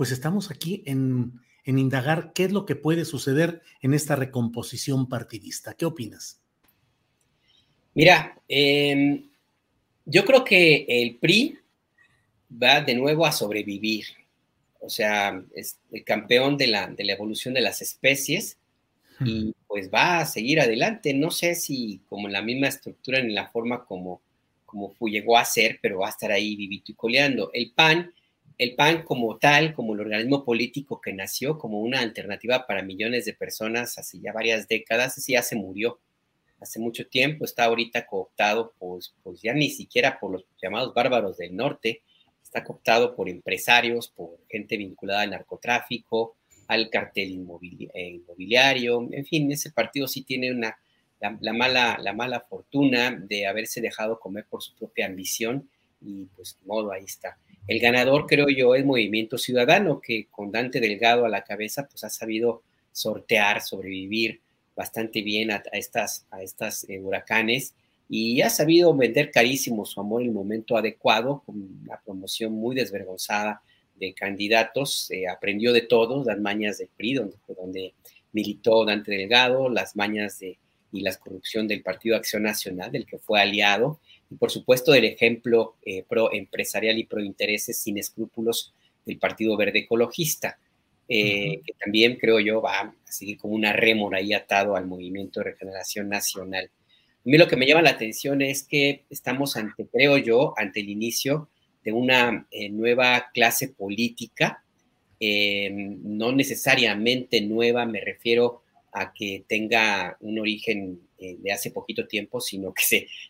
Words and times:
pues 0.00 0.12
estamos 0.12 0.50
aquí 0.50 0.82
en, 0.86 1.42
indagar 1.66 2.32
qué 2.32 2.44
es 2.44 2.52
lo 2.52 2.64
que 2.64 2.74
puede 2.74 3.04
suceder 3.04 3.60
en 3.82 3.92
esta 3.92 4.16
recomposición 4.16 5.10
partidista. 5.10 5.74
¿Qué 5.74 5.84
opinas? 5.84 6.40
Mira, 7.92 8.40
em, 8.48 9.28
yo 10.06 10.24
creo 10.24 10.42
que 10.42 10.86
el 10.88 11.18
PRI 11.18 11.58
va 12.50 12.80
de 12.80 12.94
nuevo 12.94 13.26
a 13.26 13.32
sobrevivir. 13.32 14.06
O 14.80 14.88
sea, 14.88 15.44
es 15.54 15.78
el 15.92 16.02
campeón 16.02 16.56
de 16.56 16.68
la, 16.68 16.86
de 16.86 17.04
la 17.04 17.12
evolución 17.12 17.52
de 17.52 17.60
las 17.60 17.82
especies 17.82 18.56
y 19.22 19.54
pues 19.66 19.90
va 19.92 20.20
a 20.20 20.24
seguir 20.24 20.62
adelante. 20.62 21.12
No 21.12 21.30
sé 21.30 21.54
si 21.54 22.00
como 22.08 22.26
en 22.26 22.32
la 22.32 22.40
misma 22.40 22.68
estructura, 22.68 23.22
ni 23.22 23.34
la 23.34 23.48
forma 23.48 23.84
como, 23.84 24.22
como 24.64 24.94
llegó 25.02 25.36
a 25.36 25.44
ser, 25.44 25.78
pero 25.82 25.98
va 25.98 26.06
a 26.06 26.12
estar 26.12 26.32
ahí 26.32 26.56
vivito 26.56 26.90
y 26.90 26.94
coleando. 26.94 27.50
El 27.52 27.72
PAN 27.72 28.14
el 28.60 28.74
PAN 28.74 29.04
como 29.04 29.38
tal, 29.38 29.72
como 29.72 29.94
el 29.94 30.00
organismo 30.00 30.44
político 30.44 31.00
que 31.00 31.14
nació 31.14 31.56
como 31.56 31.80
una 31.80 32.00
alternativa 32.00 32.66
para 32.66 32.82
millones 32.82 33.24
de 33.24 33.32
personas 33.32 33.96
hace 33.96 34.20
ya 34.20 34.34
varias 34.34 34.68
décadas, 34.68 35.16
ese 35.16 35.32
ya 35.32 35.42
se 35.42 35.56
murió 35.56 35.98
hace 36.60 36.78
mucho 36.78 37.08
tiempo, 37.08 37.46
está 37.46 37.64
ahorita 37.64 38.06
cooptado, 38.06 38.74
pues, 38.78 39.14
pues 39.22 39.40
ya 39.40 39.54
ni 39.54 39.70
siquiera 39.70 40.20
por 40.20 40.32
los 40.32 40.44
llamados 40.60 40.92
bárbaros 40.92 41.38
del 41.38 41.56
norte, 41.56 42.02
está 42.42 42.62
cooptado 42.62 43.16
por 43.16 43.30
empresarios, 43.30 44.08
por 44.08 44.38
gente 44.46 44.76
vinculada 44.76 45.22
al 45.22 45.30
narcotráfico, 45.30 46.36
al 46.68 46.90
cartel 46.90 47.28
eh, 47.94 48.08
inmobiliario, 48.10 49.08
en 49.10 49.24
fin, 49.24 49.50
ese 49.50 49.70
partido 49.70 50.06
sí 50.06 50.20
tiene 50.20 50.52
una, 50.52 50.78
la, 51.18 51.54
mala, 51.54 51.98
la 52.02 52.12
mala 52.12 52.40
fortuna 52.40 53.10
de 53.10 53.46
haberse 53.46 53.80
dejado 53.80 54.20
comer 54.20 54.44
por 54.50 54.62
su 54.62 54.74
propia 54.74 55.06
ambición 55.06 55.70
y 56.02 56.26
pues 56.36 56.58
modo 56.66 56.92
ahí 56.92 57.04
está. 57.04 57.38
El 57.70 57.78
ganador, 57.78 58.26
creo 58.26 58.48
yo, 58.48 58.74
es 58.74 58.84
Movimiento 58.84 59.38
Ciudadano, 59.38 60.00
que 60.00 60.26
con 60.28 60.50
Dante 60.50 60.80
Delgado 60.80 61.24
a 61.24 61.28
la 61.28 61.44
cabeza, 61.44 61.86
pues 61.86 62.02
ha 62.02 62.10
sabido 62.10 62.64
sortear, 62.90 63.62
sobrevivir 63.62 64.40
bastante 64.74 65.22
bien 65.22 65.52
a, 65.52 65.62
estas, 65.70 66.26
a 66.32 66.42
estas 66.42 66.84
eh, 66.90 66.98
huracanes 66.98 67.76
y 68.08 68.40
ha 68.40 68.50
sabido 68.50 68.92
vender 68.96 69.30
carísimo 69.30 69.86
su 69.86 70.00
amor 70.00 70.22
en 70.22 70.30
el 70.30 70.34
momento 70.34 70.76
adecuado, 70.76 71.44
con 71.46 71.84
la 71.86 72.00
promoción 72.00 72.54
muy 72.54 72.74
desvergonzada 72.74 73.62
de 73.94 74.14
candidatos, 74.14 75.08
eh, 75.12 75.28
aprendió 75.28 75.72
de 75.72 75.82
todos, 75.82 76.26
las 76.26 76.40
mañas 76.40 76.78
del 76.78 76.88
PRI, 76.88 77.14
donde, 77.14 77.36
donde 77.56 77.94
militó 78.32 78.84
Dante 78.84 79.12
Delgado, 79.12 79.68
las 79.68 79.94
mañas 79.94 80.40
de, 80.40 80.58
y 80.90 81.02
la 81.02 81.14
corrupción 81.14 81.68
del 81.68 81.84
Partido 81.84 82.16
Acción 82.16 82.42
Nacional, 82.42 82.90
del 82.90 83.06
que 83.06 83.18
fue 83.18 83.40
aliado, 83.40 84.00
y 84.30 84.36
por 84.36 84.50
supuesto 84.50 84.92
del 84.92 85.04
ejemplo 85.04 85.76
eh, 85.84 86.04
pro 86.08 86.32
empresarial 86.32 86.98
y 86.98 87.04
pro 87.04 87.20
intereses 87.20 87.78
sin 87.78 87.98
escrúpulos 87.98 88.72
del 89.04 89.18
Partido 89.18 89.56
Verde 89.56 89.80
Ecologista, 89.80 90.58
eh, 91.08 91.60
que 91.66 91.72
también 91.74 92.16
creo 92.16 92.38
yo 92.38 92.62
va 92.62 92.80
a 92.80 92.94
seguir 93.04 93.38
como 93.38 93.54
una 93.54 93.72
rémora 93.72 94.18
ahí 94.18 94.32
atado 94.32 94.76
al 94.76 94.86
movimiento 94.86 95.40
de 95.40 95.50
regeneración 95.50 96.08
nacional. 96.08 96.70
A 97.16 97.22
mí 97.24 97.36
lo 97.36 97.48
que 97.48 97.56
me 97.56 97.66
llama 97.66 97.82
la 97.82 97.90
atención 97.90 98.40
es 98.40 98.62
que 98.62 99.04
estamos 99.10 99.56
ante, 99.56 99.86
creo 99.86 100.16
yo, 100.16 100.54
ante 100.56 100.80
el 100.80 100.88
inicio 100.88 101.48
de 101.82 101.92
una 101.92 102.46
eh, 102.50 102.68
nueva 102.68 103.30
clase 103.34 103.68
política, 103.68 104.62
no 105.22 106.32
necesariamente 106.32 107.42
nueva, 107.42 107.84
me 107.84 108.00
refiero 108.00 108.62
a 108.92 109.12
que 109.12 109.44
tenga 109.46 110.16
un 110.20 110.38
origen 110.38 111.00
eh, 111.18 111.36
de 111.38 111.52
hace 111.52 111.70
poquito 111.70 112.06
tiempo, 112.06 112.40
sino 112.40 112.72
que 112.72 112.82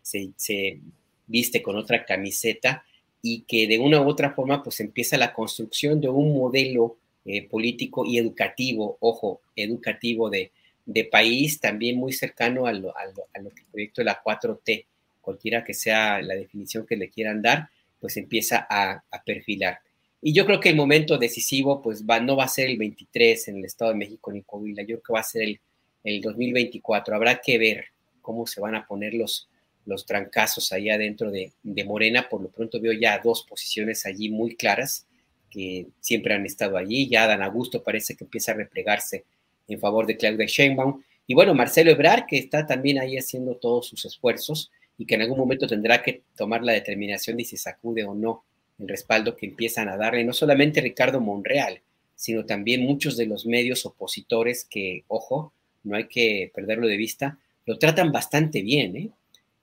se, 0.02 0.32
se, 0.36 0.80
viste 1.26 1.62
con 1.62 1.76
otra 1.76 2.04
camiseta 2.04 2.84
y 3.22 3.42
que 3.42 3.68
de 3.68 3.78
una 3.78 4.00
u 4.00 4.08
otra 4.08 4.32
forma 4.32 4.62
pues 4.62 4.80
empieza 4.80 5.16
la 5.16 5.32
construcción 5.32 6.00
de 6.00 6.08
un 6.08 6.32
modelo 6.32 6.96
eh, 7.24 7.46
político 7.46 8.04
y 8.04 8.18
educativo, 8.18 8.96
ojo, 9.00 9.40
educativo 9.54 10.30
de, 10.30 10.50
de 10.86 11.04
país, 11.04 11.60
también 11.60 11.96
muy 11.96 12.12
cercano 12.12 12.66
a, 12.66 12.72
lo, 12.72 12.96
a 12.96 13.06
lo, 13.06 13.50
que 13.50 13.62
el 13.62 13.66
proyecto 13.70 14.00
de 14.00 14.06
la 14.06 14.22
4T, 14.22 14.86
cualquiera 15.20 15.62
que 15.62 15.74
sea 15.74 16.20
la 16.22 16.34
definición 16.34 16.86
que 16.86 16.96
le 16.96 17.10
quieran 17.10 17.42
dar, 17.42 17.68
pues 18.00 18.16
empieza 18.16 18.66
a, 18.68 19.04
a 19.10 19.22
perfilar. 19.22 19.80
Y 20.22 20.32
yo 20.34 20.44
creo 20.44 20.60
que 20.60 20.68
el 20.68 20.76
momento 20.76 21.18
decisivo 21.18 21.80
pues 21.80 22.04
va, 22.04 22.20
no 22.20 22.36
va 22.36 22.44
a 22.44 22.48
ser 22.48 22.68
el 22.68 22.76
23 22.76 23.48
en 23.48 23.56
el 23.58 23.64
Estado 23.64 23.92
de 23.92 23.98
México 23.98 24.32
ni 24.32 24.42
Coahuila, 24.42 24.82
yo 24.82 24.96
creo 24.96 25.02
que 25.02 25.12
va 25.14 25.20
a 25.20 25.24
ser 25.24 25.42
el 25.42 25.60
el 26.04 26.20
2024. 26.20 27.14
Habrá 27.14 27.40
que 27.40 27.58
ver 27.58 27.86
cómo 28.22 28.46
se 28.46 28.60
van 28.60 28.74
a 28.74 28.86
poner 28.86 29.14
los, 29.14 29.48
los 29.86 30.06
trancazos 30.06 30.72
allá 30.72 30.98
dentro 30.98 31.30
de, 31.30 31.52
Morena. 31.84 32.28
Por 32.28 32.42
lo 32.42 32.48
pronto 32.48 32.80
veo 32.80 32.92
ya 32.92 33.18
dos 33.18 33.44
posiciones 33.44 34.06
allí 34.06 34.30
muy 34.30 34.56
claras 34.56 35.06
que 35.50 35.86
siempre 36.00 36.34
han 36.34 36.46
estado 36.46 36.76
allí. 36.76 37.08
Ya 37.08 37.26
Dan 37.26 37.42
Augusto 37.42 37.82
parece 37.82 38.16
que 38.16 38.24
empieza 38.24 38.52
a 38.52 38.56
replegarse 38.56 39.24
en 39.68 39.80
favor 39.80 40.06
de 40.06 40.16
Claudia 40.16 40.46
Sheinbaum. 40.46 41.02
Y 41.26 41.34
bueno, 41.34 41.54
Marcelo 41.54 41.90
Ebrard, 41.90 42.26
que 42.26 42.38
está 42.38 42.66
también 42.66 42.98
ahí 42.98 43.16
haciendo 43.16 43.56
todos 43.56 43.86
sus 43.86 44.04
esfuerzos 44.04 44.70
y 44.98 45.06
que 45.06 45.14
en 45.14 45.22
algún 45.22 45.38
momento 45.38 45.66
tendrá 45.66 46.02
que 46.02 46.22
tomar 46.36 46.62
la 46.62 46.72
determinación 46.72 47.36
de 47.36 47.44
si 47.44 47.56
sacude 47.56 48.04
o 48.04 48.14
no 48.14 48.44
el 48.80 48.88
respaldo 48.88 49.36
que 49.36 49.46
empiezan 49.46 49.88
a 49.88 49.96
darle, 49.96 50.24
no 50.24 50.32
solamente 50.32 50.80
Ricardo 50.80 51.20
Monreal, 51.20 51.80
sino 52.14 52.44
también 52.44 52.82
muchos 52.82 53.16
de 53.16 53.26
los 53.26 53.46
medios 53.46 53.86
opositores 53.86 54.64
que, 54.64 55.04
ojo, 55.08 55.52
no 55.84 55.96
hay 55.96 56.04
que 56.04 56.50
perderlo 56.54 56.86
de 56.86 56.96
vista, 56.96 57.38
lo 57.66 57.78
tratan 57.78 58.12
bastante 58.12 58.62
bien, 58.62 58.96
¿eh? 58.96 59.10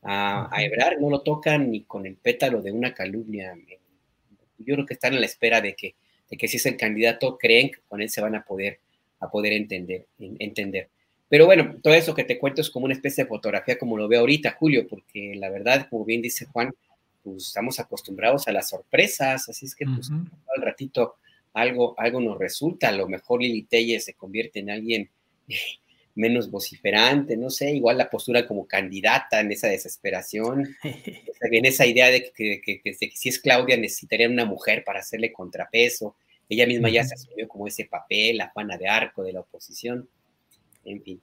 A, 0.03 0.50
Ebrar 0.59 1.01
no 1.01 1.09
lo 1.09 1.22
tocan 1.22 1.69
ni 1.69 1.81
con 1.81 2.06
el 2.06 2.16
pétalo 2.16 2.61
de 2.61 2.72
una 2.72 2.94
calumnia. 2.94 3.53
Yo 4.57 4.75
creo 4.75 4.85
que 4.85 4.94
están 4.94 5.13
a 5.16 5.19
la 5.19 5.25
espera 5.25 5.59
de 5.59 5.75
que, 5.75 5.95
de 6.30 6.38
que 6.38 6.47
si 6.47 6.57
es 6.57 6.65
el 6.65 6.77
candidato, 6.77 7.38
creen 7.38 7.71
que 7.71 7.80
con 7.89 8.01
él 8.01 8.09
se 8.09 8.21
van 8.21 8.36
a 8.36 8.45
poder, 8.45 8.80
a 9.19 9.30
poder 9.30 9.53
entender, 9.53 10.06
entender. 10.18 10.88
Pero 11.30 11.45
bueno, 11.45 11.75
todo 11.83 11.94
eso 11.94 12.15
que 12.15 12.24
te 12.24 12.39
cuento 12.39 12.62
es 12.62 12.69
como 12.69 12.86
una 12.86 12.94
especie 12.94 13.24
de 13.24 13.27
fotografía 13.27 13.77
como 13.77 13.97
lo 13.97 14.07
veo 14.07 14.21
ahorita, 14.21 14.51
Julio, 14.51 14.88
porque 14.88 15.36
la 15.36 15.50
verdad, 15.50 15.88
como 15.89 16.06
bien 16.06 16.21
dice 16.21 16.45
Juan, 16.45 16.74
pues 17.24 17.48
estamos 17.48 17.80
acostumbrados 17.80 18.48
a 18.48 18.52
las 18.52 18.69
sorpresas, 18.69 19.50
así 19.50 19.66
es 19.66 19.75
que 19.75 19.86
pues 19.86 20.10
al 20.10 20.62
ratito 20.62 21.16
algo, 21.54 22.00
algo 22.00 22.22
nos 22.22 22.38
resulta, 22.38 22.90
a 22.90 22.92
lo 22.92 23.08
mejor 23.08 23.42
Lili 23.42 23.64
Telle 23.64 24.00
se 24.00 24.14
convierte 24.14 24.60
en 24.60 24.69
alguien 24.69 25.10
menos 26.16 26.50
vociferante, 26.50 27.38
no 27.38 27.50
sé, 27.50 27.72
igual 27.72 27.98
la 27.98 28.10
postura 28.10 28.48
como 28.48 28.68
candidata 28.68 29.40
en 29.40 29.52
esa 29.52 29.68
desesperación, 29.68 30.75
en 30.84 31.66
esa 31.66 31.86
idea 31.86 32.10
de 32.10 32.31
que, 32.31 32.94
si 33.16 33.30
es 33.30 33.40
Claudia 33.40 33.78
necesitaría 33.78 34.28
una 34.28 34.46
mujer 34.46 34.84
para 34.84 35.00
hacerle 35.00 35.31
contrapeso, 35.31 36.16
ella 36.50 36.66
misma 36.66 36.90
ya 36.90 37.04
se 37.04 37.16
asumió 37.16 37.48
como 37.48 37.68
ese 37.68 37.86
papel, 37.86 38.38
la 38.38 38.50
Juana 38.50 38.78
de 38.78 38.88
Arco 38.88 39.24
de 39.24 39.34
la 39.34 39.42
oposición, 39.42 40.10
en 40.86 41.04
fin. 41.04 41.22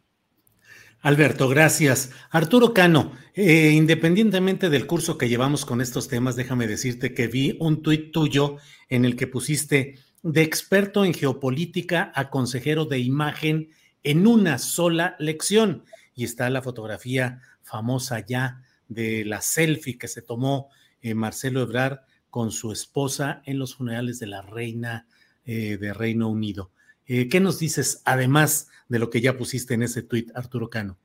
Alberto, 1.05 1.51
gracias. 1.51 2.13
Arturo 2.31 2.73
Cano, 2.73 3.13
eh, 3.35 3.73
independientemente 3.73 4.71
del 4.71 4.87
curso 4.87 5.19
que 5.19 5.29
llevamos 5.29 5.67
con 5.67 5.83
estos 5.83 6.09
temas, 6.09 6.35
déjame 6.35 6.67
decirte 6.67 7.13
que 7.13 7.27
vi 7.27 7.59
un 7.61 7.83
tuit 7.83 8.11
tuyo 8.11 8.57
en 8.89 9.05
el 9.05 9.15
que 9.15 9.27
pusiste 9.27 9.99
de 10.23 10.41
experto 10.41 11.05
en 11.05 11.13
geopolítica 11.13 12.11
a 12.15 12.31
consejero 12.31 12.87
de 12.87 13.01
imagen 13.01 13.69
en 14.03 14.27
una 14.27 14.57
sola 14.57 15.15
lección. 15.19 15.85
Y 16.15 16.25
está 16.25 16.49
la 16.49 16.63
fotografía 16.63 17.43
famosa 17.61 18.25
ya 18.25 18.63
de 18.89 19.27
la 19.27 19.43
selfie 19.43 19.99
que 19.99 20.09
se 20.09 20.23
tomó 20.23 20.71
eh, 21.03 21.13
Marcelo 21.13 21.61
Ebrard 21.61 21.99
con 22.31 22.51
su 22.51 22.73
esposa 22.73 23.43
en 23.45 23.59
los 23.59 23.75
funerales 23.75 24.21
de 24.21 24.27
la 24.29 24.41
reina 24.41 25.07
eh, 25.45 25.77
de 25.77 25.93
Reino 25.93 26.31
Unido. 26.31 26.71
¿Qué 27.07 27.41
nos 27.41 27.59
dices 27.59 28.03
además 28.05 28.69
de 28.89 28.99
lo 28.99 29.11
que 29.11 29.21
ya 29.21 29.37
pusiste 29.37 29.75
en 29.75 29.83
ese 29.83 30.03
tuit, 30.03 30.31
Arturo 30.37 30.69
Cano. 30.69 30.99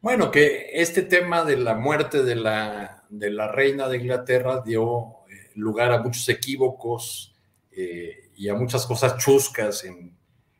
Bueno, 0.00 0.30
que 0.30 0.70
este 0.72 1.02
tema 1.02 1.44
de 1.44 1.56
la 1.56 1.74
muerte 1.74 2.22
de 2.22 2.36
la, 2.36 3.04
de 3.08 3.30
la 3.30 3.50
reina 3.50 3.88
de 3.88 3.98
Inglaterra 3.98 4.62
dio 4.64 5.24
eh, 5.30 5.50
lugar 5.54 5.92
a 5.92 6.02
muchos 6.02 6.28
equívocos 6.28 7.34
eh, 7.72 8.30
y 8.36 8.48
a 8.48 8.54
muchas 8.54 8.86
cosas 8.86 9.16
chuscas 9.16 9.84
en, 9.84 10.14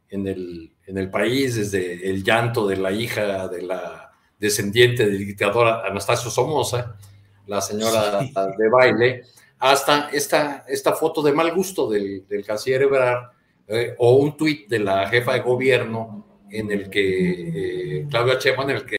en, 0.09 0.27
el, 0.27 0.73
en, 0.87 0.99
el, 0.99 1.11
país, 1.11 1.57
desde 1.57 2.09
el 2.09 2.25
llanto 2.25 2.67
de 2.67 2.77
la 2.77 2.91
hija 2.91 3.49
de 3.49 3.63
la 3.63 4.13
descendiente 4.39 5.07
del 5.07 5.19
dictador 5.19 5.87
Anastasio 5.87 6.31
Somoza, 6.31 6.97
la 7.47 7.61
señora 7.61 8.21
de 8.21 8.69
baile, 8.71 9.23
hasta 9.59 10.09
esta, 10.09 10.65
esta 10.67 10.95
foto 10.95 11.23
de 11.23 11.33
mal 11.33 11.55
gusto 11.55 11.89
del, 11.89 12.27
del 12.27 12.45
canciller 12.45 12.83
Ebrard 12.83 13.34
eh, 13.69 13.95
o 13.99 14.17
un 14.17 14.37
de 14.37 14.79
la 14.79 15.09
jefa 15.09 15.33
de 15.33 15.41
gobierno 15.41 16.25
en 16.51 16.71
el 16.71 16.91
que 16.91 18.01
eh, 18.01 18.07
Claudia 18.11 18.39
Sheinbaum 18.39 18.71
en 18.71 18.77
el 18.77 18.85
que 18.85 18.97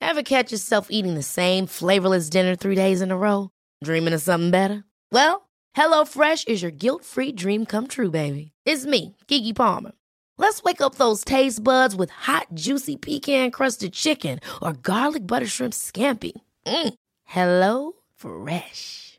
Ever 0.00 0.22
catch 0.22 0.50
yourself 0.52 0.88
eating 0.90 1.14
the 1.14 1.22
same 1.22 1.66
flavorless 1.66 2.30
dinner 2.30 2.56
three 2.56 2.74
days 2.74 3.02
in 3.02 3.10
a 3.10 3.16
row? 3.16 3.50
Dreaming 3.84 4.14
of 4.14 4.22
something 4.22 4.50
better? 4.50 4.84
Well, 5.12 5.48
HelloFresh 5.76 6.48
is 6.48 6.62
your 6.62 6.70
guilt-free 6.70 7.32
dream 7.32 7.66
come 7.66 7.86
true, 7.86 8.10
baby. 8.10 8.52
It's 8.64 8.86
me, 8.86 9.16
Kiki 9.26 9.52
Palmer. 9.52 9.92
Let's 10.38 10.62
wake 10.62 10.80
up 10.80 10.94
those 10.94 11.24
taste 11.24 11.62
buds 11.62 11.94
with 11.96 12.10
hot, 12.10 12.46
juicy 12.54 12.96
pecan-crusted 12.96 13.92
chicken 13.92 14.38
or 14.62 14.72
garlic 14.74 15.26
butter 15.26 15.46
shrimp 15.46 15.74
scampi. 15.74 16.32
Mm. 16.66 16.94
Hello 17.24 17.92
Fresh. 18.14 19.18